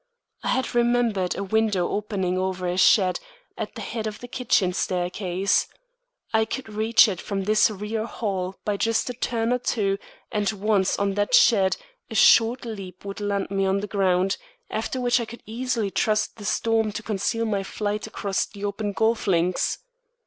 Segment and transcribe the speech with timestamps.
[0.41, 3.19] I had remembered a window opening over a shed
[3.55, 5.67] at the head of the kitchen staircase.
[6.33, 9.99] I could reach it from this rear hall by just a turn or two,
[10.31, 11.77] and once on that shed,
[12.09, 14.37] a short leap would land me on the ground;
[14.71, 18.65] after which I could easily trust to the storm to conceal my flight across the
[18.65, 19.77] open golf links.